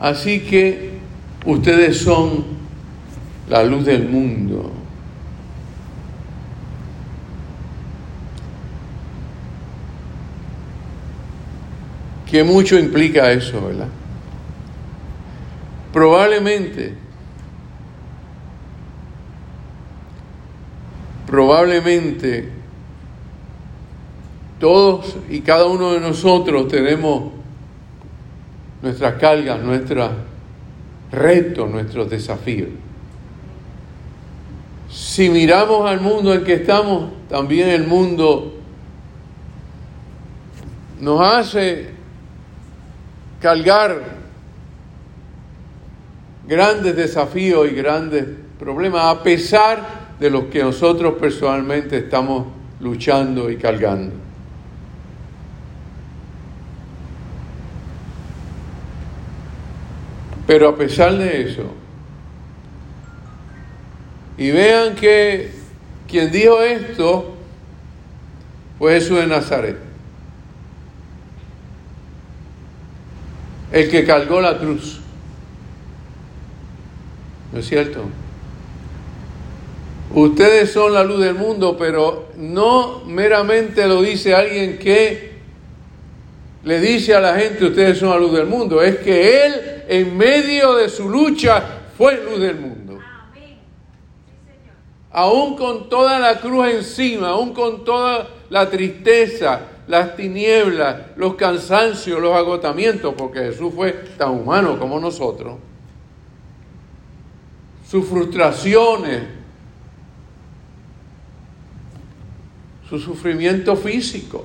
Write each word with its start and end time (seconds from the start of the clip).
Así 0.00 0.40
que 0.40 0.90
ustedes 1.44 1.98
son 1.98 2.44
la 3.48 3.62
luz 3.62 3.84
del 3.84 4.08
mundo. 4.08 4.72
Que 12.26 12.42
mucho 12.42 12.78
implica 12.78 13.30
eso, 13.30 13.64
¿verdad? 13.66 13.88
Probablemente, 15.92 16.94
probablemente 21.26 22.48
todos 24.58 25.16
y 25.28 25.40
cada 25.40 25.66
uno 25.66 25.92
de 25.92 26.00
nosotros 26.00 26.68
tenemos 26.68 27.33
nuestras 28.84 29.14
cargas, 29.14 29.58
nuestros 29.60 30.10
retos, 31.10 31.70
nuestros 31.70 32.10
desafíos. 32.10 32.68
Si 34.90 35.30
miramos 35.30 35.90
al 35.90 36.00
mundo 36.00 36.34
en 36.34 36.44
que 36.44 36.54
estamos, 36.54 37.10
también 37.28 37.70
el 37.70 37.86
mundo 37.86 38.60
nos 41.00 41.20
hace 41.20 41.90
cargar 43.40 44.02
grandes 46.46 46.94
desafíos 46.94 47.66
y 47.70 47.74
grandes 47.74 48.26
problemas, 48.58 49.16
a 49.16 49.22
pesar 49.22 50.14
de 50.20 50.28
los 50.28 50.44
que 50.44 50.62
nosotros 50.62 51.14
personalmente 51.18 51.96
estamos 51.96 52.46
luchando 52.80 53.50
y 53.50 53.56
cargando. 53.56 54.23
Pero 60.46 60.68
a 60.68 60.76
pesar 60.76 61.16
de 61.16 61.42
eso, 61.42 61.64
y 64.36 64.50
vean 64.50 64.94
que 64.94 65.50
quien 66.08 66.30
dijo 66.30 66.60
esto 66.62 67.34
fue 68.78 68.94
Jesús 68.94 69.18
de 69.18 69.26
Nazaret, 69.26 69.76
el 73.72 73.90
que 73.90 74.04
cargó 74.04 74.40
la 74.40 74.58
cruz. 74.58 75.00
¿No 77.52 77.60
es 77.60 77.66
cierto? 77.66 78.04
Ustedes 80.12 80.72
son 80.72 80.94
la 80.94 81.02
luz 81.02 81.20
del 81.20 81.34
mundo, 81.34 81.76
pero 81.76 82.28
no 82.36 83.04
meramente 83.04 83.86
lo 83.88 84.02
dice 84.02 84.34
alguien 84.34 84.78
que 84.78 85.34
le 86.62 86.80
dice 86.80 87.14
a 87.14 87.20
la 87.20 87.34
gente, 87.36 87.64
ustedes 87.64 87.98
son 87.98 88.10
la 88.10 88.18
luz 88.18 88.32
del 88.32 88.46
mundo. 88.46 88.80
Es 88.80 88.98
que 88.98 89.44
Él, 89.44 89.73
en 89.88 90.16
medio 90.16 90.74
de 90.74 90.88
su 90.88 91.08
lucha, 91.08 91.62
fue 91.96 92.22
luz 92.24 92.40
del 92.40 92.56
mundo. 92.56 92.98
Aún 95.12 95.56
con 95.56 95.88
toda 95.88 96.18
la 96.18 96.40
cruz 96.40 96.68
encima, 96.68 97.28
aún 97.28 97.54
con 97.54 97.84
toda 97.84 98.28
la 98.50 98.68
tristeza, 98.68 99.60
las 99.86 100.16
tinieblas, 100.16 100.96
los 101.16 101.34
cansancios, 101.34 102.20
los 102.20 102.34
agotamientos, 102.34 103.14
porque 103.16 103.40
Jesús 103.40 103.72
fue 103.74 103.92
tan 104.18 104.30
humano 104.30 104.78
como 104.78 104.98
nosotros 104.98 105.58
sus 107.94 108.06
frustraciones, 108.06 109.22
su 112.88 112.98
sufrimiento 112.98 113.76
físico. 113.76 114.44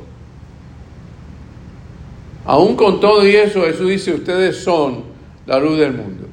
Aún 2.45 2.75
con 2.75 2.99
todo 2.99 3.27
y 3.27 3.35
eso, 3.35 3.63
Jesús 3.63 3.89
dice, 3.89 4.13
ustedes 4.13 4.63
son 4.63 5.03
la 5.49 5.57
luz 5.57 5.79
del 5.79 5.93
mundo. 5.93 6.27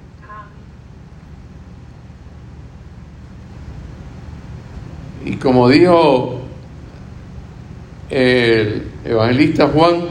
Y 5.25 5.37
como 5.37 5.71
dijo 5.71 6.43
el 8.11 8.83
evangelista 9.07 9.69
Juan, 9.69 10.03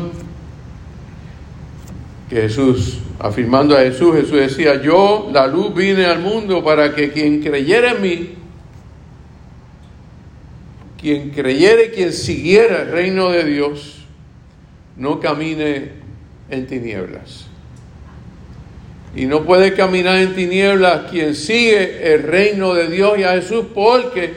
que 2.27 2.35
Jesús 2.41 2.97
afirmando 3.19 3.77
a 3.77 3.81
Jesús, 3.81 4.15
Jesús 4.15 4.39
decía, 4.39 4.81
yo 4.81 5.29
la 5.31 5.45
luz 5.45 5.75
vine 5.75 6.05
al 6.07 6.19
mundo 6.19 6.63
para 6.63 6.95
que 6.95 7.11
quien 7.11 7.43
creyera 7.43 7.91
en 7.91 8.01
mí, 8.01 8.29
quien 10.99 11.29
creyere, 11.29 11.91
quien 11.91 12.11
siguiera 12.11 12.81
el 12.81 12.91
reino 12.91 13.29
de 13.29 13.43
Dios, 13.43 14.03
no 14.97 15.19
camine 15.19 15.91
en 16.49 16.65
tinieblas. 16.65 17.54
Y 19.15 19.25
no 19.25 19.43
puede 19.43 19.73
caminar 19.73 20.17
en 20.17 20.35
tinieblas 20.35 21.09
quien 21.09 21.35
sigue 21.35 22.13
el 22.13 22.23
reino 22.23 22.73
de 22.73 22.89
Dios 22.89 23.17
y 23.17 23.23
a 23.23 23.31
Jesús 23.33 23.65
porque 23.73 24.33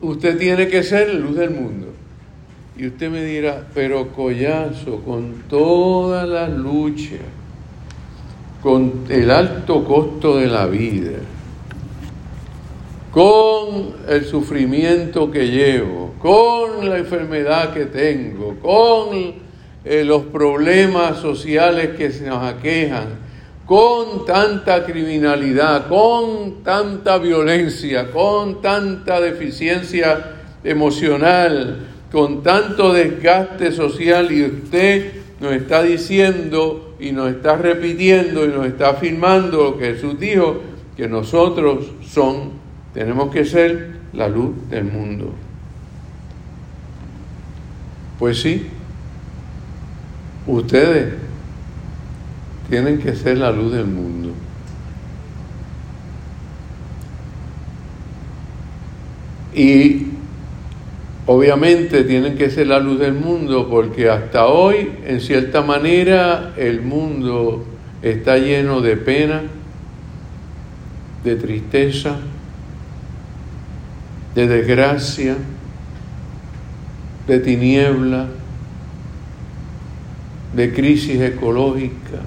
usted 0.00 0.38
tiene 0.38 0.68
que 0.68 0.82
ser 0.82 1.12
luz 1.14 1.36
del 1.36 1.50
mundo. 1.50 1.88
Y 2.76 2.86
usted 2.86 3.10
me 3.10 3.24
dirá, 3.24 3.66
pero 3.74 4.08
collazo, 4.08 5.02
con 5.04 5.42
toda 5.48 6.24
la 6.24 6.48
lucha, 6.48 7.16
con 8.62 9.04
el 9.08 9.30
alto 9.30 9.84
costo 9.84 10.38
de 10.38 10.46
la 10.46 10.66
vida, 10.66 11.18
con 13.10 13.94
el 14.08 14.24
sufrimiento 14.24 15.30
que 15.30 15.48
llevo, 15.48 16.14
con 16.18 16.88
la 16.88 16.98
enfermedad 16.98 17.74
que 17.74 17.86
tengo, 17.86 18.56
con 18.62 19.34
eh, 19.84 20.04
los 20.04 20.22
problemas 20.24 21.18
sociales 21.18 21.90
que 21.96 22.10
se 22.10 22.26
nos 22.26 22.42
aquejan, 22.42 23.21
con 23.66 24.26
tanta 24.26 24.84
criminalidad, 24.84 25.88
con 25.88 26.62
tanta 26.64 27.18
violencia, 27.18 28.10
con 28.10 28.60
tanta 28.60 29.20
deficiencia 29.20 30.36
emocional, 30.64 31.86
con 32.10 32.42
tanto 32.42 32.92
desgaste 32.92 33.72
social 33.72 34.30
y 34.32 34.44
usted 34.44 35.12
nos 35.40 35.52
está 35.52 35.82
diciendo 35.82 36.94
y 37.00 37.12
nos 37.12 37.30
está 37.30 37.56
repitiendo 37.56 38.44
y 38.44 38.48
nos 38.48 38.66
está 38.66 38.90
afirmando 38.90 39.64
lo 39.64 39.78
que 39.78 39.94
Jesús 39.94 40.18
dijo, 40.18 40.60
que 40.96 41.08
nosotros 41.08 41.86
son, 42.06 42.52
tenemos 42.92 43.32
que 43.32 43.44
ser 43.44 43.92
la 44.12 44.28
luz 44.28 44.50
del 44.68 44.84
mundo. 44.84 45.32
Pues 48.18 48.40
sí, 48.40 48.68
ustedes 50.46 51.14
tienen 52.72 53.00
que 53.00 53.14
ser 53.14 53.36
la 53.36 53.52
luz 53.52 53.70
del 53.70 53.84
mundo. 53.84 54.30
Y 59.54 60.06
Obviamente 61.24 62.02
tienen 62.02 62.36
que 62.36 62.50
ser 62.50 62.66
la 62.66 62.80
luz 62.80 62.98
del 62.98 63.12
mundo 63.12 63.68
porque 63.70 64.10
hasta 64.10 64.46
hoy, 64.46 64.90
en 65.06 65.20
cierta 65.20 65.62
manera, 65.62 66.52
el 66.56 66.82
mundo 66.82 67.64
está 68.02 68.38
lleno 68.38 68.80
de 68.80 68.96
pena, 68.96 69.42
de 71.22 71.36
tristeza, 71.36 72.16
de 74.34 74.48
desgracia, 74.48 75.36
de 77.28 77.38
tiniebla, 77.38 78.26
de 80.56 80.72
crisis 80.72 81.20
ecológica, 81.20 82.18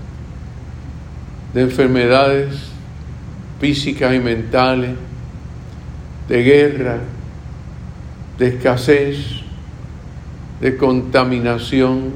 de 1.55 1.61
enfermedades 1.61 2.53
físicas 3.61 4.13
y 4.13 4.19
mentales, 4.19 4.91
de 6.27 6.43
guerra, 6.43 6.97
de 8.37 8.47
escasez, 8.49 9.17
de 10.59 10.75
contaminación, 10.75 12.11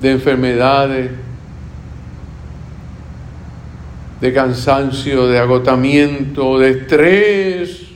de 0.00 0.10
enfermedades, 0.10 1.12
de 4.20 4.32
cansancio, 4.32 5.28
de 5.28 5.38
agotamiento, 5.38 6.58
de 6.58 6.70
estrés. 6.70 7.86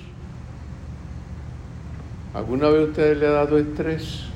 ¿Alguna 2.32 2.68
vez 2.68 2.90
usted 2.90 3.18
le 3.18 3.26
ha 3.26 3.30
dado 3.30 3.58
estrés? 3.58 4.31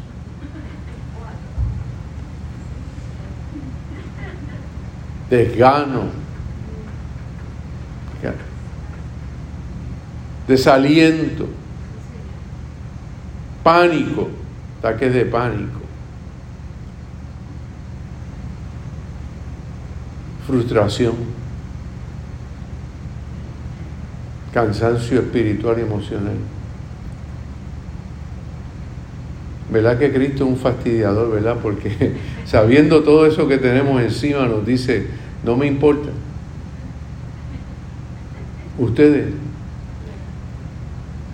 Desgano. 5.31 6.26
Desaliento 10.46 11.49
pánico, 13.67 14.28
ataques 14.78 15.12
de 15.12 15.25
pánico, 15.25 15.81
frustración, 20.46 21.17
cansancio 24.55 25.19
espiritual 25.19 25.81
y 25.81 25.82
emocional. 25.82 26.37
¿Verdad 29.76 29.99
que 29.99 30.11
Cristo 30.11 30.44
es 30.44 30.50
un 30.50 30.56
fastidiador, 30.56 31.31
verdad? 31.31 31.58
Porque 31.62 32.12
sabiendo 32.46 33.02
todo 33.02 33.26
eso 33.26 33.46
que 33.46 33.58
tenemos 33.58 34.00
encima 34.00 34.46
nos 34.46 34.64
dice, 34.64 35.06
no 35.44 35.55
me 35.55 35.67
importa. 35.67 36.08
Ustedes, 38.78 39.34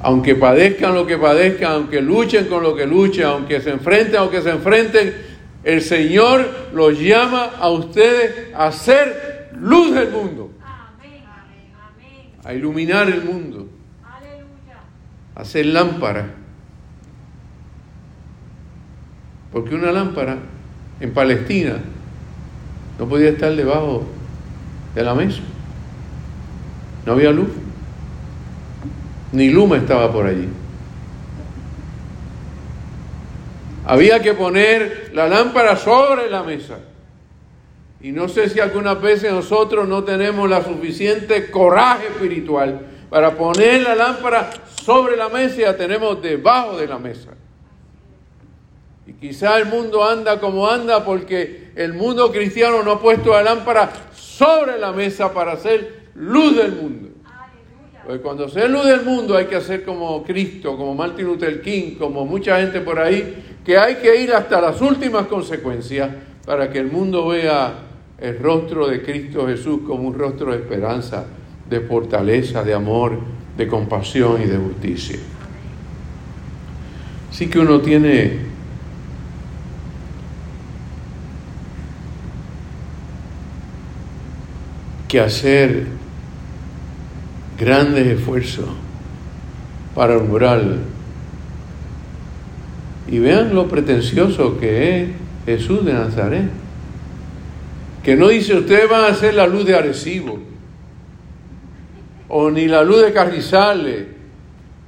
aunque 0.00 0.34
padezcan 0.34 0.92
lo 0.92 1.06
que 1.06 1.18
padezcan, 1.18 1.70
aunque 1.70 2.00
luchen 2.00 2.46
con 2.46 2.64
lo 2.64 2.74
que 2.74 2.84
luchen, 2.84 3.26
aunque 3.26 3.60
se 3.60 3.70
enfrenten 3.70 4.20
o 4.20 4.28
que 4.28 4.42
se 4.42 4.50
enfrenten, 4.50 5.14
el 5.62 5.80
Señor 5.80 6.44
los 6.72 6.98
llama 6.98 7.44
a 7.60 7.70
ustedes 7.70 8.52
a 8.56 8.72
ser 8.72 9.50
luz 9.56 9.94
del 9.94 10.10
mundo. 10.10 10.50
A 12.42 12.52
iluminar 12.52 13.08
el 13.08 13.22
mundo. 13.22 13.68
A 15.36 15.44
ser 15.44 15.66
lámpara. 15.66 16.41
Porque 19.52 19.74
una 19.74 19.92
lámpara 19.92 20.38
en 21.00 21.12
Palestina 21.12 21.78
no 22.98 23.08
podía 23.08 23.30
estar 23.30 23.54
debajo 23.54 24.04
de 24.94 25.02
la 25.02 25.14
mesa. 25.14 25.40
No 27.04 27.12
había 27.12 27.30
luz. 27.30 27.48
Ni 29.32 29.50
Luma 29.50 29.76
estaba 29.76 30.12
por 30.12 30.26
allí. 30.26 30.48
Había 33.84 34.22
que 34.22 34.34
poner 34.34 35.10
la 35.12 35.28
lámpara 35.28 35.76
sobre 35.76 36.30
la 36.30 36.42
mesa. 36.42 36.78
Y 38.00 38.12
no 38.12 38.28
sé 38.28 38.48
si 38.48 38.60
algunas 38.60 39.00
veces 39.00 39.32
nosotros 39.32 39.88
no 39.88 40.04
tenemos 40.04 40.48
la 40.48 40.62
suficiente 40.62 41.50
coraje 41.50 42.06
espiritual 42.08 42.80
para 43.10 43.36
poner 43.36 43.82
la 43.82 43.94
lámpara 43.94 44.50
sobre 44.82 45.16
la 45.16 45.28
mesa 45.28 45.56
y 45.56 45.64
la 45.64 45.76
tenemos 45.76 46.22
debajo 46.22 46.76
de 46.76 46.86
la 46.86 46.98
mesa. 46.98 47.30
Quizá 49.22 49.56
el 49.56 49.66
mundo 49.66 50.02
anda 50.02 50.40
como 50.40 50.68
anda 50.68 51.04
porque 51.04 51.70
el 51.76 51.92
mundo 51.92 52.32
cristiano 52.32 52.82
no 52.82 52.90
ha 52.90 53.00
puesto 53.00 53.30
la 53.30 53.44
lámpara 53.44 53.88
sobre 54.12 54.80
la 54.80 54.90
mesa 54.90 55.32
para 55.32 55.52
hacer 55.52 56.08
luz 56.16 56.56
del 56.56 56.72
mundo. 56.72 57.08
Pues 58.04 58.20
cuando 58.20 58.48
sea 58.48 58.66
luz 58.66 58.84
del 58.84 59.04
mundo 59.04 59.36
hay 59.36 59.46
que 59.46 59.54
hacer 59.54 59.84
como 59.84 60.24
Cristo, 60.24 60.76
como 60.76 60.92
Martin 60.96 61.24
Luther 61.24 61.62
King, 61.62 61.94
como 62.00 62.26
mucha 62.26 62.60
gente 62.60 62.80
por 62.80 62.98
ahí, 62.98 63.60
que 63.64 63.78
hay 63.78 63.94
que 63.94 64.20
ir 64.20 64.34
hasta 64.34 64.60
las 64.60 64.80
últimas 64.80 65.28
consecuencias 65.28 66.10
para 66.44 66.68
que 66.68 66.80
el 66.80 66.90
mundo 66.90 67.28
vea 67.28 67.74
el 68.18 68.40
rostro 68.40 68.88
de 68.88 69.04
Cristo 69.04 69.46
Jesús 69.46 69.82
como 69.86 70.08
un 70.08 70.18
rostro 70.18 70.50
de 70.50 70.56
esperanza, 70.56 71.26
de 71.70 71.78
fortaleza, 71.78 72.64
de 72.64 72.74
amor, 72.74 73.20
de 73.56 73.68
compasión 73.68 74.42
y 74.42 74.46
de 74.46 74.56
justicia. 74.56 75.20
Así 77.30 77.48
que 77.48 77.60
uno 77.60 77.80
tiene 77.80 78.51
que 85.12 85.20
hacer 85.20 85.88
grandes 87.60 88.06
esfuerzos 88.06 88.64
para 89.94 90.14
alumbrar. 90.14 90.62
Y 93.06 93.18
vean 93.18 93.54
lo 93.54 93.68
pretencioso 93.68 94.58
que 94.58 95.02
es 95.02 95.08
Jesús 95.44 95.84
de 95.84 95.92
Nazaret. 95.92 96.48
Que 98.02 98.16
no 98.16 98.28
dice 98.28 98.54
ustedes 98.54 98.88
van 98.88 99.04
a 99.04 99.08
hacer 99.08 99.34
la 99.34 99.46
luz 99.46 99.66
de 99.66 99.74
Arecibo, 99.74 100.38
o 102.30 102.50
ni 102.50 102.66
la 102.66 102.82
luz 102.82 103.02
de 103.02 103.12
Carrizales, 103.12 104.06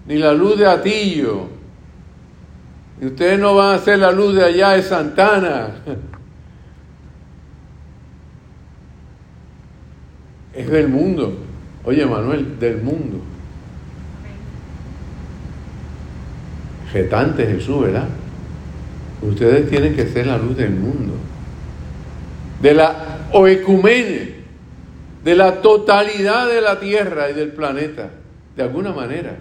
ni 0.07 0.17
la 0.17 0.33
luz 0.33 0.59
de 0.59 0.67
Atillo, 0.67 1.49
y 2.99 3.07
ustedes 3.09 3.39
no 3.39 3.57
van 3.57 3.73
a 3.73 3.75
hacer 3.75 3.99
la 3.99 4.11
luz 4.11 4.37
de 4.37 4.43
allá 4.43 4.71
de 4.71 4.83
Santana. 4.83 5.75
Es 10.55 10.71
del 10.71 10.89
mundo. 10.89 11.37
Oye, 11.85 12.07
Manuel, 12.07 12.59
del 12.59 12.81
mundo. 12.81 13.19
Retante 16.93 17.47
Jesús, 17.47 17.83
¿verdad? 17.83 18.09
Ustedes 19.21 19.69
tienen 19.69 19.97
que 19.97 20.07
ser 20.07 20.27
la 20.27 20.39
luz 20.39 20.57
del 20.57 20.71
mundo. 20.71 21.15
De 22.63 22.73
la 22.73 23.27
oecumene, 23.33 24.35
de 25.25 25.35
la 25.35 25.61
totalidad 25.61 26.49
de 26.49 26.61
la 26.61 26.79
tierra 26.79 27.31
y 27.31 27.35
del 27.35 27.49
planeta, 27.49 28.11
de 28.57 28.63
alguna 28.63 28.93
manera. 28.93 29.37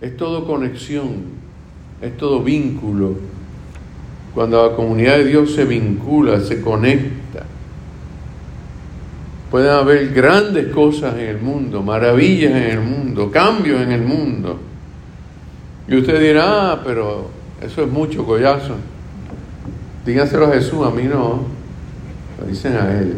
Es 0.00 0.16
todo 0.16 0.46
conexión, 0.46 1.24
es 2.00 2.16
todo 2.16 2.42
vínculo. 2.42 3.16
Cuando 4.34 4.68
la 4.68 4.76
comunidad 4.76 5.16
de 5.16 5.24
Dios 5.24 5.54
se 5.54 5.64
vincula, 5.64 6.40
se 6.40 6.60
conecta, 6.60 7.25
Pueden 9.50 9.70
haber 9.70 10.12
grandes 10.12 10.72
cosas 10.72 11.14
en 11.14 11.28
el 11.28 11.40
mundo, 11.40 11.82
maravillas 11.82 12.50
en 12.50 12.62
el 12.64 12.80
mundo, 12.80 13.30
cambios 13.30 13.80
en 13.80 13.92
el 13.92 14.02
mundo. 14.02 14.58
Y 15.88 15.96
usted 15.96 16.20
dirá, 16.20 16.72
ah, 16.72 16.82
pero 16.84 17.30
eso 17.60 17.82
es 17.82 17.88
mucho 17.88 18.24
collazo. 18.24 18.74
Díganselo 20.04 20.46
a 20.46 20.52
Jesús, 20.52 20.84
a 20.84 20.90
mí 20.90 21.04
no. 21.04 21.42
Lo 22.40 22.46
dicen 22.46 22.76
a 22.76 22.98
él. 22.98 23.14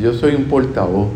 Yo 0.00 0.12
soy 0.12 0.34
un 0.34 0.44
portavoz. 0.44 1.08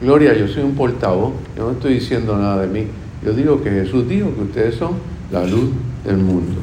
Gloria, 0.00 0.34
yo 0.34 0.46
soy 0.46 0.62
un 0.62 0.74
portavoz. 0.74 1.32
Yo 1.56 1.66
no 1.66 1.72
estoy 1.72 1.94
diciendo 1.94 2.36
nada 2.36 2.62
de 2.62 2.68
mí. 2.68 2.86
Yo 3.24 3.32
digo 3.32 3.62
que 3.62 3.70
Jesús 3.70 4.08
dijo 4.08 4.34
que 4.34 4.42
ustedes 4.42 4.74
son 4.76 4.92
la 5.32 5.44
luz 5.44 5.70
del 6.04 6.18
mundo. 6.18 6.60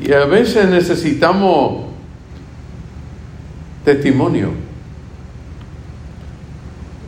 Y 0.00 0.12
a 0.12 0.24
veces 0.26 0.68
necesitamos 0.68 1.85
testimonio. 3.86 4.50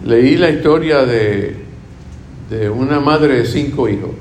Leí 0.04 0.36
la 0.36 0.48
historia 0.48 1.04
de, 1.04 1.56
de 2.48 2.70
una 2.70 3.00
madre 3.00 3.38
de 3.38 3.46
cinco 3.46 3.88
hijos, 3.88 4.12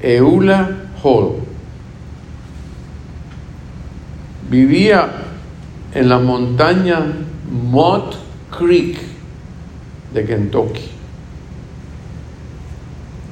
Eula 0.00 0.70
Hall. 1.02 1.40
Vivía 4.48 5.10
en 5.92 6.08
la 6.08 6.20
montaña 6.20 7.00
Mott 7.50 8.14
Creek 8.56 8.96
de 10.14 10.24
Kentucky 10.24 10.88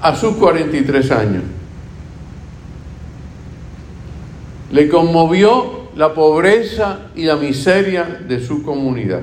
a 0.03 0.17
sus 0.17 0.35
43 0.35 1.11
años. 1.13 1.43
Le 4.73 4.89
conmovió 4.89 5.80
la 5.97 6.15
pobreza 6.15 7.11
y 7.15 7.25
la 7.25 7.37
miseria 7.37 8.05
de 8.27 8.41
su 8.41 8.63
comunidad. 8.63 9.23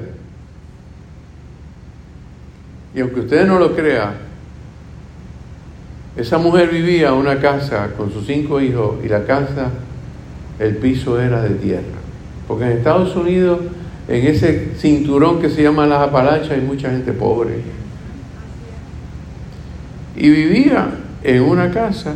Y 2.93 2.99
aunque 3.01 3.21
ustedes 3.21 3.47
no 3.47 3.59
lo 3.59 3.75
crean, 3.75 4.15
esa 6.15 6.37
mujer 6.39 6.69
vivía 6.69 7.09
en 7.09 7.13
una 7.13 7.39
casa 7.39 7.91
con 7.95 8.11
sus 8.11 8.25
cinco 8.25 8.59
hijos 8.59 8.95
y 9.03 9.07
la 9.07 9.23
casa, 9.25 9.69
el 10.57 10.77
piso 10.77 11.21
era 11.21 11.41
de 11.41 11.51
tierra. 11.55 11.83
Porque 12.47 12.65
en 12.65 12.71
Estados 12.71 13.15
Unidos, 13.15 13.59
en 14.07 14.25
ese 14.25 14.73
cinturón 14.77 15.39
que 15.39 15.49
se 15.49 15.61
llama 15.61 15.85
las 15.85 16.07
Apalaches, 16.07 16.51
hay 16.51 16.61
mucha 16.61 16.89
gente 16.89 17.13
pobre. 17.13 17.61
Y 20.15 20.29
vivía 20.29 20.89
en 21.23 21.43
una 21.43 21.69
casa 21.71 22.15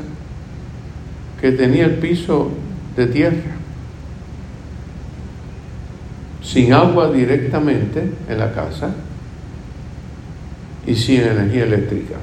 que 1.40 1.52
tenía 1.52 1.86
el 1.86 1.96
piso 1.96 2.50
de 2.96 3.06
tierra 3.06 3.61
sin 6.52 6.74
agua 6.74 7.10
directamente 7.10 8.04
en 8.28 8.38
la 8.38 8.52
casa 8.52 8.90
y 10.86 10.94
sin 10.96 11.22
energía 11.22 11.64
eléctrica. 11.64 12.16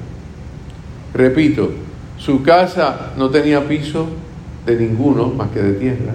Repito, 1.15 1.71
su 2.19 2.43
casa 2.43 3.13
no 3.17 3.31
tenía 3.31 3.67
piso 3.67 4.07
de 4.67 4.77
ninguno 4.77 5.29
más 5.29 5.49
que 5.51 5.63
de 5.63 5.73
tierra. 5.75 6.13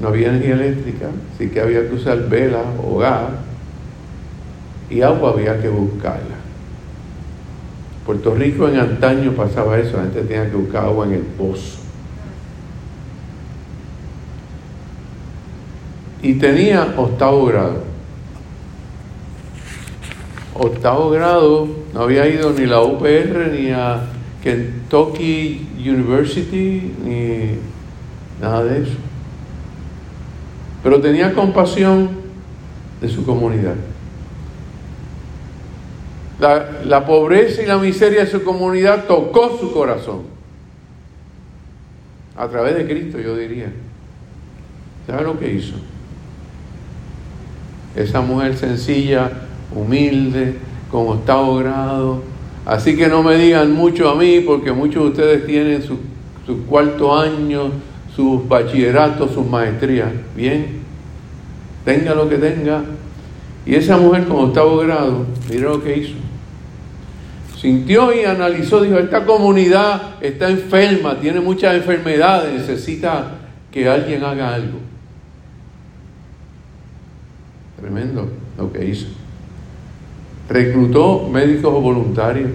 No 0.00 0.08
había 0.08 0.30
energía 0.30 0.54
eléctrica, 0.54 1.08
así 1.34 1.48
que 1.48 1.60
había 1.60 1.86
que 1.86 1.96
usar 1.96 2.30
vela 2.30 2.62
o 2.82 2.96
gas 2.96 3.28
y 4.88 5.02
agua 5.02 5.32
había 5.32 5.60
que 5.60 5.68
buscarla. 5.68 6.36
Puerto 8.06 8.34
Rico 8.34 8.68
en 8.68 8.80
antaño 8.80 9.32
pasaba 9.32 9.78
eso, 9.78 9.98
la 9.98 10.04
gente 10.04 10.22
tenía 10.22 10.50
que 10.50 10.56
buscar 10.56 10.86
agua 10.86 11.04
en 11.06 11.12
el 11.12 11.20
pozo. 11.20 11.81
Y 16.22 16.34
tenía 16.34 16.94
octavo 16.96 17.46
grado. 17.46 17.82
Octavo 20.54 21.10
grado, 21.10 21.68
no 21.92 22.00
había 22.00 22.28
ido 22.28 22.52
ni 22.52 22.64
a 22.64 22.68
la 22.68 22.82
UPR 22.82 23.50
ni 23.52 23.70
a 23.70 24.04
Kentucky 24.42 25.68
University 25.78 26.94
ni 27.04 27.58
nada 28.40 28.64
de 28.64 28.82
eso. 28.82 28.96
Pero 30.82 31.00
tenía 31.00 31.32
compasión 31.32 32.10
de 33.00 33.08
su 33.08 33.24
comunidad. 33.24 33.74
La, 36.38 36.82
la 36.84 37.06
pobreza 37.06 37.62
y 37.62 37.66
la 37.66 37.78
miseria 37.78 38.24
de 38.24 38.30
su 38.30 38.42
comunidad 38.42 39.04
tocó 39.06 39.58
su 39.58 39.72
corazón. 39.72 40.22
A 42.36 42.48
través 42.48 42.76
de 42.76 42.86
Cristo, 42.86 43.18
yo 43.20 43.36
diría. 43.36 43.72
¿Sabe 45.06 45.22
lo 45.22 45.38
que 45.38 45.52
hizo? 45.52 45.74
Esa 47.94 48.20
mujer 48.20 48.56
sencilla, 48.56 49.30
humilde, 49.74 50.56
con 50.90 51.08
octavo 51.08 51.56
grado. 51.56 52.22
Así 52.64 52.96
que 52.96 53.08
no 53.08 53.22
me 53.22 53.36
digan 53.36 53.72
mucho 53.72 54.10
a 54.10 54.14
mí, 54.14 54.40
porque 54.40 54.72
muchos 54.72 55.02
de 55.02 55.08
ustedes 55.10 55.46
tienen 55.46 55.82
su, 55.82 55.98
su 56.46 56.64
cuarto 56.66 57.18
año, 57.18 57.70
sus 58.14 58.46
bachilleratos, 58.48 59.32
sus 59.32 59.46
maestrías. 59.46 60.10
Bien, 60.36 60.80
tenga 61.84 62.14
lo 62.14 62.28
que 62.28 62.36
tenga. 62.36 62.82
Y 63.64 63.74
esa 63.74 63.96
mujer 63.96 64.24
con 64.24 64.46
octavo 64.46 64.78
grado, 64.78 65.26
mira 65.48 65.70
lo 65.70 65.82
que 65.82 65.98
hizo. 65.98 66.14
Sintió 67.60 68.12
y 68.12 68.24
analizó, 68.24 68.80
dijo, 68.82 68.98
esta 68.98 69.24
comunidad 69.24 70.16
está 70.20 70.50
enferma, 70.50 71.20
tiene 71.20 71.40
muchas 71.40 71.76
enfermedades, 71.76 72.52
necesita 72.54 73.38
que 73.70 73.88
alguien 73.88 74.24
haga 74.24 74.54
algo. 74.54 74.78
Tremendo 77.82 78.28
lo 78.56 78.72
que 78.72 78.84
hizo. 78.84 79.08
Reclutó 80.48 81.28
médicos 81.28 81.72
voluntarios. 81.82 82.48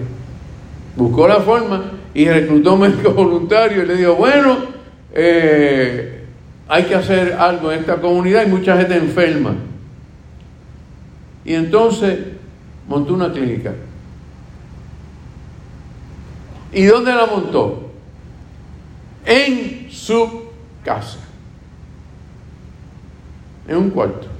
Buscó 0.96 1.28
la 1.28 1.40
forma 1.40 1.92
y 2.14 2.26
reclutó 2.26 2.76
médicos 2.78 3.14
voluntarios 3.14 3.84
y 3.84 3.86
le 3.86 3.96
dijo, 3.96 4.14
bueno, 4.14 4.56
eh, 5.12 6.24
hay 6.66 6.84
que 6.84 6.94
hacer 6.94 7.34
algo 7.34 7.70
en 7.70 7.80
esta 7.80 8.00
comunidad, 8.00 8.40
hay 8.40 8.50
mucha 8.50 8.78
gente 8.78 8.96
enferma. 8.96 9.54
Y 11.44 11.52
entonces 11.52 12.20
montó 12.88 13.12
una 13.12 13.30
clínica. 13.30 13.74
¿Y 16.72 16.84
dónde 16.84 17.12
la 17.12 17.26
montó? 17.26 17.90
En 19.26 19.90
su 19.90 20.44
casa. 20.82 21.18
En 23.66 23.76
un 23.76 23.90
cuarto. 23.90 24.37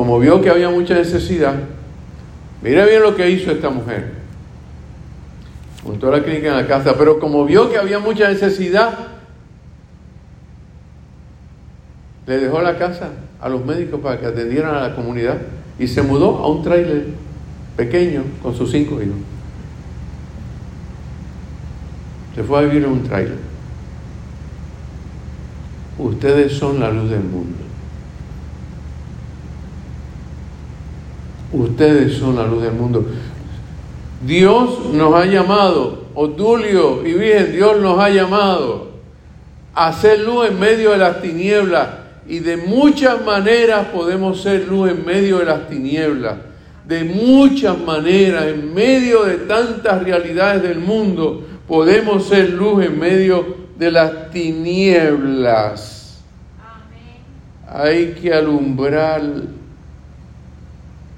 Como 0.00 0.18
vio 0.18 0.40
que 0.40 0.48
había 0.48 0.70
mucha 0.70 0.94
necesidad, 0.94 1.56
mire 2.62 2.86
bien 2.86 3.02
lo 3.02 3.14
que 3.14 3.30
hizo 3.30 3.50
esta 3.50 3.68
mujer. 3.68 4.12
Montó 5.84 6.10
la 6.10 6.22
clínica 6.22 6.48
en 6.48 6.56
la 6.56 6.66
casa, 6.66 6.94
pero 6.96 7.20
como 7.20 7.44
vio 7.44 7.70
que 7.70 7.76
había 7.76 7.98
mucha 7.98 8.26
necesidad, 8.30 9.08
le 12.26 12.38
dejó 12.38 12.62
la 12.62 12.78
casa 12.78 13.10
a 13.42 13.50
los 13.50 13.62
médicos 13.62 14.00
para 14.00 14.18
que 14.18 14.24
atendieran 14.24 14.74
a 14.74 14.88
la 14.88 14.96
comunidad 14.96 15.36
y 15.78 15.86
se 15.86 16.00
mudó 16.00 16.38
a 16.38 16.48
un 16.48 16.62
trailer 16.62 17.08
pequeño 17.76 18.22
con 18.42 18.54
sus 18.54 18.70
cinco 18.70 19.02
hijos. 19.02 19.18
Se 22.34 22.42
fue 22.42 22.58
a 22.58 22.62
vivir 22.62 22.84
en 22.84 22.90
un 22.90 23.02
trailer. 23.02 23.36
Ustedes 25.98 26.54
son 26.54 26.80
la 26.80 26.90
luz 26.90 27.10
del 27.10 27.22
mundo. 27.22 27.69
Ustedes 31.52 32.18
son 32.18 32.36
la 32.36 32.46
luz 32.46 32.62
del 32.62 32.72
mundo. 32.72 33.04
Dios 34.24 34.92
nos 34.92 35.14
ha 35.14 35.24
llamado, 35.26 36.04
Odulio 36.14 37.06
y 37.06 37.14
bien, 37.14 37.52
Dios 37.52 37.80
nos 37.80 37.98
ha 37.98 38.10
llamado 38.10 38.90
a 39.74 39.88
hacer 39.88 40.20
luz 40.20 40.48
en 40.48 40.60
medio 40.60 40.90
de 40.90 40.98
las 40.98 41.22
tinieblas 41.22 41.88
y 42.28 42.40
de 42.40 42.56
muchas 42.56 43.24
maneras 43.24 43.86
podemos 43.86 44.42
ser 44.42 44.68
luz 44.68 44.90
en 44.90 45.04
medio 45.04 45.38
de 45.38 45.46
las 45.46 45.68
tinieblas. 45.68 46.36
De 46.86 47.04
muchas 47.04 47.78
maneras, 47.78 48.46
en 48.46 48.74
medio 48.74 49.24
de 49.24 49.38
tantas 49.38 50.02
realidades 50.02 50.62
del 50.62 50.80
mundo, 50.80 51.46
podemos 51.66 52.26
ser 52.26 52.50
luz 52.50 52.84
en 52.84 52.98
medio 52.98 53.56
de 53.78 53.90
las 53.90 54.30
tinieblas. 54.30 56.20
Hay 57.68 58.16
que 58.20 58.32
alumbrar 58.34 59.22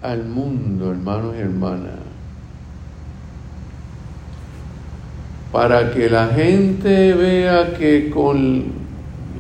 al 0.03 0.25
mundo, 0.25 0.91
hermanos 0.91 1.35
y 1.37 1.41
hermanas. 1.41 2.13
para 5.53 5.93
que 5.93 6.09
la 6.09 6.29
gente 6.29 7.13
vea 7.13 7.75
que 7.75 8.09
con 8.09 8.65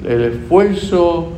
el 0.05 0.21
esfuerzo 0.25 1.31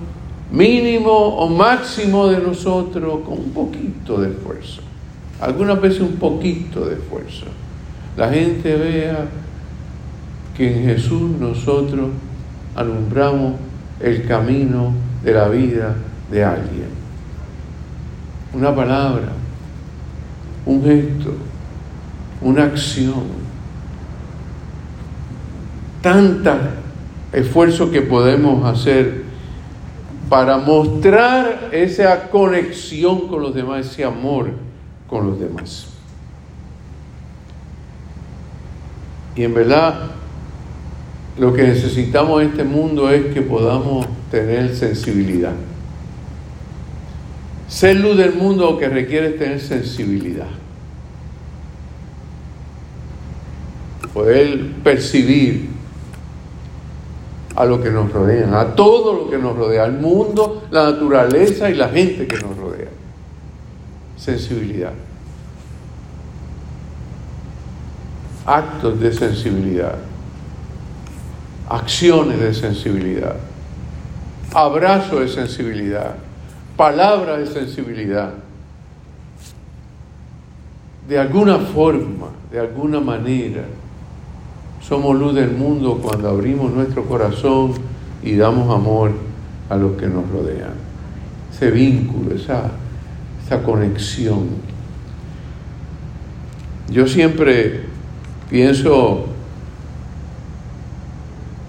mínimo 0.50 1.10
o 1.10 1.48
máximo 1.48 2.26
de 2.26 2.38
nosotros, 2.38 3.20
con 3.24 3.38
un 3.38 3.50
poquito 3.50 4.20
de 4.20 4.30
esfuerzo, 4.30 4.82
algunas 5.40 5.80
veces 5.80 6.00
un 6.00 6.16
poquito 6.16 6.86
de 6.86 6.96
esfuerzo, 6.96 7.46
la 8.16 8.28
gente 8.30 8.74
vea 8.74 9.26
que 10.56 10.76
en 10.76 10.84
Jesús 10.86 11.30
nosotros 11.38 12.10
alumbramos 12.74 13.54
el 14.00 14.26
camino 14.26 14.92
de 15.22 15.32
la 15.34 15.48
vida 15.48 15.94
de 16.32 16.44
alguien. 16.44 17.03
Una 18.54 18.74
palabra, 18.74 19.28
un 20.64 20.82
gesto, 20.84 21.34
una 22.40 22.64
acción 22.64 23.44
tanta 26.00 26.74
esfuerzo 27.32 27.90
que 27.90 28.02
podemos 28.02 28.64
hacer 28.64 29.24
para 30.28 30.58
mostrar 30.58 31.70
esa 31.72 32.28
conexión 32.30 33.26
con 33.28 33.42
los 33.42 33.54
demás, 33.54 33.86
ese 33.86 34.04
amor 34.04 34.50
con 35.08 35.26
los 35.26 35.40
demás. 35.40 35.88
Y 39.34 39.42
en 39.42 39.54
verdad, 39.54 40.10
lo 41.38 41.52
que 41.52 41.62
necesitamos 41.62 42.42
en 42.42 42.50
este 42.50 42.64
mundo 42.64 43.10
es 43.10 43.32
que 43.34 43.42
podamos 43.42 44.06
tener 44.30 44.76
sensibilidad. 44.76 45.54
Ser 47.74 47.96
luz 47.96 48.16
del 48.16 48.34
mundo 48.36 48.70
lo 48.70 48.78
que 48.78 48.88
requiere 48.88 49.30
es 49.30 49.36
tener 49.36 49.60
sensibilidad. 49.60 50.46
Poder 54.12 54.74
percibir 54.84 55.70
a 57.56 57.64
lo 57.64 57.82
que 57.82 57.90
nos 57.90 58.12
rodea, 58.12 58.60
a 58.60 58.76
todo 58.76 59.12
lo 59.14 59.28
que 59.28 59.38
nos 59.38 59.56
rodea, 59.56 59.82
al 59.82 59.94
mundo, 59.94 60.62
la 60.70 60.92
naturaleza 60.92 61.68
y 61.68 61.74
la 61.74 61.88
gente 61.88 62.28
que 62.28 62.36
nos 62.36 62.56
rodea. 62.56 62.90
Sensibilidad. 64.16 64.92
Actos 68.46 69.00
de 69.00 69.12
sensibilidad. 69.12 69.96
Acciones 71.68 72.38
de 72.38 72.54
sensibilidad. 72.54 73.34
Abrazo 74.52 75.18
de 75.18 75.28
sensibilidad. 75.28 76.14
Palabras 76.76 77.38
de 77.38 77.46
sensibilidad. 77.46 78.34
De 81.08 81.18
alguna 81.18 81.58
forma, 81.58 82.28
de 82.50 82.58
alguna 82.58 82.98
manera, 82.98 83.64
somos 84.80 85.16
luz 85.18 85.34
del 85.34 85.52
mundo 85.52 86.00
cuando 86.02 86.28
abrimos 86.28 86.72
nuestro 86.72 87.04
corazón 87.04 87.74
y 88.22 88.36
damos 88.36 88.74
amor 88.74 89.12
a 89.70 89.76
los 89.76 89.92
que 89.92 90.06
nos 90.06 90.28
rodean. 90.30 90.74
Ese 91.52 91.70
vínculo, 91.70 92.34
esa, 92.34 92.72
esa 93.44 93.62
conexión. 93.62 94.48
Yo 96.90 97.06
siempre 97.06 97.82
pienso, 98.50 99.26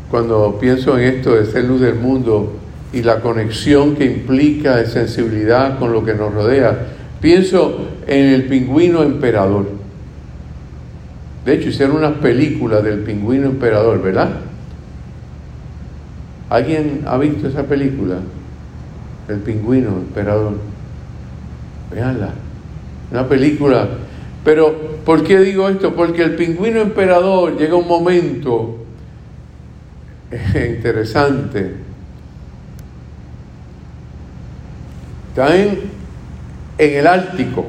cuando 0.09 0.57
pienso 0.59 0.97
en 0.97 1.15
esto 1.15 1.35
de 1.35 1.45
ser 1.45 1.65
luz 1.65 1.81
del 1.81 1.95
mundo 1.95 2.53
y 2.96 3.04
la 3.04 3.20
conexión 3.20 3.98
que 3.98 4.06
implica 4.06 4.78
de 4.78 4.86
sensibilidad 4.86 5.78
con 5.78 5.92
lo 5.92 6.06
que 6.06 6.14
nos 6.14 6.34
rodea, 6.34 6.78
pienso 7.20 7.90
en 8.08 8.28
el 8.28 8.46
pingüino 8.46 9.04
emperador. 9.04 9.68
De 11.44 11.54
hecho, 11.56 11.68
hicieron 11.68 11.98
unas 11.98 12.14
películas 12.20 12.82
del 12.86 13.00
pingüino 13.00 13.48
emperador, 13.48 14.02
¿verdad? 14.02 14.30
¿Alguien 16.50 17.02
ha 17.06 17.18
visto 17.18 17.50
esa 17.50 17.64
película? 17.64 18.20
El 19.28 19.40
pingüino 19.40 19.90
emperador. 19.90 20.54
Veanla. 21.94 22.30
Una 23.12 23.28
película. 23.28 23.90
Pero, 24.46 25.02
¿por 25.04 25.22
qué 25.25 25.40
digo 25.42 25.68
esto? 25.68 25.94
Porque 25.94 26.24
el 26.24 26.36
pingüino 26.36 26.80
emperador 26.80 27.58
llega 27.58 27.75
un 27.75 27.90
momento 27.90 28.86
interesante. 30.56 31.85
Está 35.36 35.54
en, 35.54 35.92
el 36.77 37.06
Ártico 37.06 37.65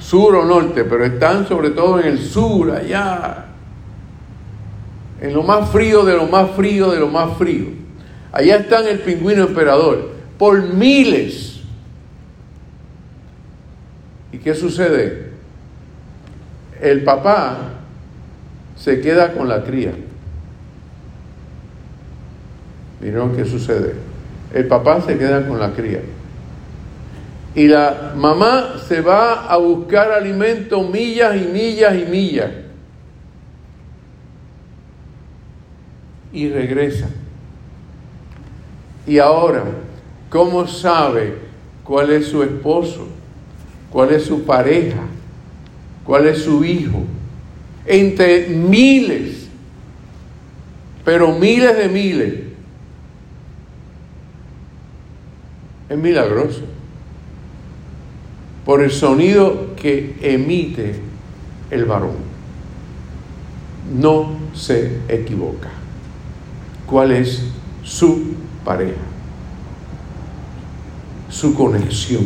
sur 0.00 0.34
o 0.34 0.44
norte, 0.44 0.82
pero 0.82 1.04
están 1.04 1.46
sobre 1.46 1.70
todo 1.70 2.00
en 2.00 2.06
el 2.08 2.18
sur, 2.18 2.72
allá, 2.72 3.44
en 5.20 5.32
lo 5.32 5.44
más 5.44 5.70
frío 5.70 6.04
de 6.04 6.16
lo 6.16 6.26
más 6.26 6.50
frío 6.56 6.90
de 6.90 6.98
lo 6.98 7.06
más 7.06 7.36
frío. 7.38 7.66
Allá 8.32 8.56
están 8.56 8.84
el 8.88 8.98
pingüino 8.98 9.44
emperador. 9.44 10.10
por 10.38 10.60
miles. 10.74 11.60
¿Y 14.32 14.38
qué 14.38 14.54
sucede? 14.56 15.30
El 16.80 17.04
papá 17.04 17.58
se 18.76 19.00
queda 19.00 19.34
con 19.34 19.48
la 19.48 19.62
cría. 19.62 19.92
¿Vieron 23.00 23.36
qué 23.36 23.44
sucede? 23.44 23.94
El 24.52 24.66
papá 24.66 25.00
se 25.00 25.16
queda 25.16 25.46
con 25.46 25.60
la 25.60 25.70
cría. 25.70 26.00
Y 27.54 27.66
la 27.66 28.12
mamá 28.16 28.74
se 28.86 29.00
va 29.00 29.46
a 29.46 29.56
buscar 29.56 30.12
alimento 30.12 30.82
millas 30.82 31.36
y 31.36 31.46
millas 31.46 31.94
y 31.96 32.04
millas. 32.04 32.50
Y 36.32 36.48
regresa. 36.50 37.08
Y 39.06 39.18
ahora, 39.18 39.64
¿cómo 40.28 40.66
sabe 40.66 41.34
cuál 41.82 42.10
es 42.10 42.26
su 42.26 42.42
esposo? 42.42 43.08
¿Cuál 43.90 44.12
es 44.12 44.24
su 44.24 44.44
pareja? 44.44 45.00
¿Cuál 46.04 46.26
es 46.26 46.42
su 46.42 46.64
hijo? 46.64 47.02
Entre 47.86 48.48
miles, 48.48 49.48
pero 51.04 51.32
miles 51.32 51.76
de 51.76 51.88
miles. 51.88 52.34
Es 55.88 55.96
milagroso. 55.96 56.77
Por 58.68 58.82
el 58.82 58.90
sonido 58.90 59.74
que 59.76 60.14
emite 60.20 61.00
el 61.70 61.86
varón. 61.86 62.16
No 63.98 64.36
se 64.52 64.98
equivoca. 65.08 65.70
¿Cuál 66.86 67.12
es 67.12 67.44
su 67.82 68.34
pareja? 68.66 69.00
Su 71.30 71.54
conexión. 71.54 72.24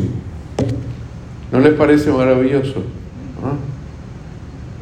¿No 1.52 1.60
les 1.60 1.74
parece 1.74 2.10
maravilloso? 2.10 2.82
¿Ah? 3.44 3.54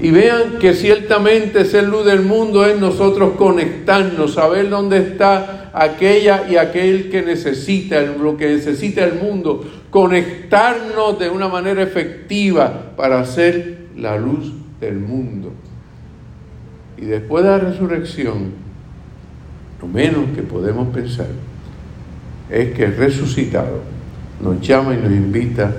Y 0.00 0.10
vean 0.10 0.58
que 0.58 0.74
ciertamente 0.74 1.64
ser 1.64 1.84
luz 1.84 2.06
del 2.06 2.22
mundo 2.22 2.64
es 2.64 2.80
nosotros 2.80 3.34
conectarnos, 3.36 4.34
saber 4.34 4.70
dónde 4.70 4.98
está 4.98 5.70
aquella 5.74 6.48
y 6.48 6.56
aquel 6.56 7.10
que 7.10 7.22
necesita, 7.22 8.00
lo 8.00 8.36
que 8.36 8.48
necesita 8.48 9.04
el 9.04 9.14
mundo, 9.14 9.62
conectarnos 9.90 11.18
de 11.18 11.28
una 11.28 11.48
manera 11.48 11.82
efectiva 11.82 12.92
para 12.96 13.24
ser 13.26 13.88
la 13.96 14.16
luz 14.16 14.52
del 14.80 14.98
mundo. 14.98 15.52
Y 16.96 17.04
después 17.04 17.44
de 17.44 17.50
la 17.50 17.58
resurrección, 17.58 18.52
lo 19.80 19.88
menos 19.88 20.30
que 20.34 20.42
podemos 20.42 20.94
pensar 20.94 21.28
es 22.50 22.72
que 22.72 22.84
el 22.84 22.96
resucitado 22.96 23.80
nos 24.42 24.60
llama 24.60 24.94
y 24.94 24.98
nos 24.98 25.10
invita 25.10 25.72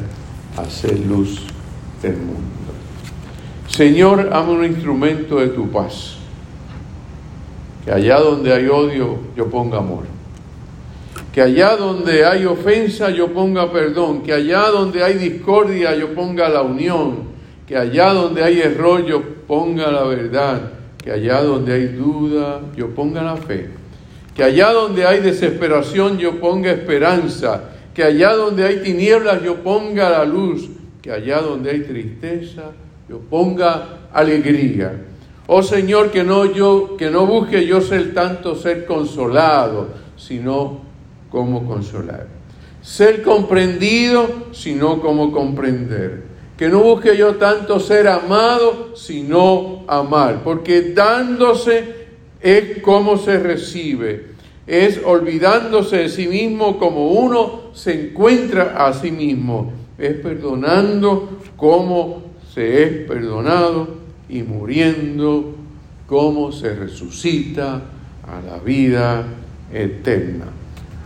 a 0.58 0.66
ser 0.70 1.00
luz 1.00 1.46
del 2.02 2.18
mundo. 2.18 2.61
Señor, 3.76 4.30
amo 4.32 4.54
un 4.54 4.66
instrumento 4.66 5.38
de 5.40 5.48
tu 5.48 5.70
paz. 5.70 6.18
Que 7.86 7.92
allá 7.92 8.20
donde 8.20 8.54
hay 8.54 8.68
odio, 8.68 9.18
yo 9.36 9.50
ponga 9.50 9.78
amor. 9.78 10.04
Que 11.34 11.42
allá 11.42 11.76
donde 11.78 12.26
hay 12.26 12.46
ofensa, 12.46 13.10
yo 13.10 13.34
ponga 13.34 13.72
perdón. 13.72 14.22
Que 14.22 14.34
allá 14.34 14.70
donde 14.70 15.04
hay 15.04 15.16
discordia, 15.16 15.96
yo 15.96 16.14
ponga 16.14 16.50
la 16.50 16.62
unión. 16.62 17.32
Que 17.66 17.78
allá 17.78 18.14
donde 18.14 18.44
hay 18.44 18.60
error, 18.60 19.06
yo 19.06 19.22
ponga 19.48 19.90
la 19.92 20.04
verdad. 20.04 20.74
Que 21.02 21.12
allá 21.12 21.42
donde 21.42 21.74
hay 21.74 21.88
duda, 21.88 22.62
yo 22.76 22.90
ponga 22.90 23.24
la 23.24 23.38
fe. 23.38 23.70
Que 24.36 24.44
allá 24.44 24.72
donde 24.72 25.06
hay 25.06 25.22
desesperación, 25.22 26.18
yo 26.18 26.40
ponga 26.40 26.72
esperanza 26.72 27.72
que 27.94 28.04
allá 28.04 28.34
donde 28.34 28.64
hay 28.66 28.78
tinieblas 28.78 29.44
yo 29.44 29.58
ponga 29.58 30.10
la 30.10 30.26
luz, 30.26 30.70
que 31.02 31.12
allá 31.12 31.42
donde 31.42 31.72
hay 31.72 31.82
tristeza 31.82 32.72
ponga 33.20 34.08
alegría. 34.14 35.06
Oh 35.48 35.62
Señor, 35.62 36.12
que 36.12 36.24
no 36.24 36.46
yo 36.46 36.96
que 36.98 37.10
no 37.10 37.26
busque 37.26 37.66
yo 37.66 37.82
ser 37.82 38.14
tanto 38.14 38.56
ser 38.56 38.86
consolado, 38.86 39.90
sino 40.16 40.80
como 41.30 41.66
consolar. 41.66 42.28
Ser 42.82 43.22
comprendido, 43.22 44.28
sino 44.54 45.02
como 45.02 45.32
comprender. 45.32 46.32
Que 46.58 46.70
no 46.70 46.80
busque 46.80 47.18
yo 47.18 47.36
tanto 47.36 47.80
ser 47.80 48.08
amado, 48.08 48.96
sino 48.96 49.84
amar, 49.88 50.42
porque 50.44 50.94
dándose 50.94 51.96
es 52.40 52.82
como 52.82 53.18
se 53.18 53.40
recibe 53.40 54.32
es 54.72 55.02
olvidándose 55.04 55.98
de 55.98 56.10
sí 56.10 56.28
mismo 56.28 56.78
como 56.78 57.12
uno 57.12 57.72
se 57.74 58.10
encuentra 58.10 58.86
a 58.86 58.94
sí 58.94 59.12
mismo, 59.12 59.74
es 59.98 60.14
perdonando 60.16 61.40
como 61.58 62.31
se 62.54 62.84
es 62.84 63.08
perdonado 63.08 63.88
y 64.28 64.44
muriendo 64.44 65.56
como 66.08 66.52
se 66.52 66.76
resucita 66.76 67.82
a 68.28 68.42
la 68.46 68.58
vida 68.58 69.24
eterna. 69.72 70.46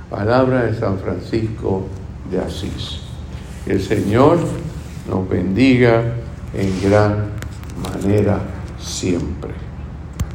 Palabra 0.10 0.63
de 0.63 0.79
San 0.79 0.97
Francisco 0.99 1.88
de 2.31 2.39
Asís. 2.39 3.01
el 3.67 3.81
Señor 3.81 4.39
nos 5.10 5.29
bendiga 5.29 6.03
en 6.53 6.81
gran 6.81 7.29
manera 7.93 8.39
siempre. 8.79 9.64